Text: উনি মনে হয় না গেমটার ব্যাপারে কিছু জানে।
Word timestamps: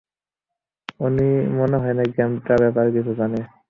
উনি 0.99 1.27
মনে 1.57 1.77
হয় 1.81 1.95
না 1.97 2.03
গেমটার 2.15 2.57
ব্যাপারে 2.63 2.89
কিছু 2.95 3.11
জানে। 3.19 3.39